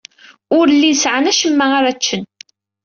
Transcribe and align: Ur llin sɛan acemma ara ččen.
Ur 0.57 0.65
llin 0.75 0.95
sɛan 1.01 1.29
acemma 1.31 1.65
ara 1.77 1.97
ččen. 1.97 2.23